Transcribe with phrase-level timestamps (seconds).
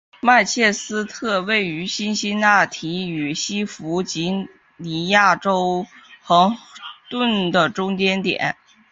[0.19, 5.85] 曼彻斯特位于辛辛那提与西弗吉尼亚州
[6.23, 6.55] 亨
[7.07, 8.57] 廷顿的中间点。